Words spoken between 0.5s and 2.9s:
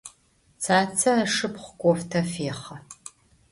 Tsatsa ışşıpxhu kofta fêxhe.